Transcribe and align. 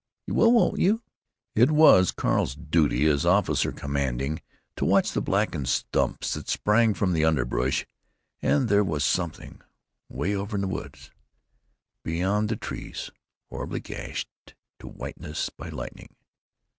You 0.25 0.33
will, 0.33 0.51
won't 0.51 0.79
you?" 0.79 1.03
It 1.53 1.69
was 1.69 2.09
Carl's 2.11 2.55
duty, 2.55 3.05
as 3.05 3.23
officer 3.23 3.71
commanding, 3.71 4.41
to 4.77 4.83
watch 4.83 5.11
the 5.11 5.21
blackened 5.21 5.69
stumps 5.69 6.33
that 6.33 6.49
sprang 6.49 6.95
from 6.95 7.13
the 7.13 7.23
underbrush. 7.23 7.85
And 8.41 8.67
there 8.67 8.83
was 8.83 9.05
Something, 9.05 9.61
'way 10.09 10.35
over 10.35 10.57
in 10.57 10.61
the 10.61 10.67
woods, 10.67 11.11
beyond 12.03 12.49
the 12.49 12.55
trees 12.55 13.11
horribly 13.51 13.79
gashed 13.79 14.55
to 14.79 14.87
whiteness 14.87 15.51
by 15.55 15.69
lightning. 15.69 16.09